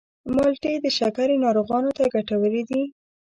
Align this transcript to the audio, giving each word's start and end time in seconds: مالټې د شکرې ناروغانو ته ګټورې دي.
مالټې 0.33 0.73
د 0.83 0.87
شکرې 0.97 1.35
ناروغانو 1.45 1.89
ته 1.97 2.03
ګټورې 2.13 2.63
دي. 2.69 2.81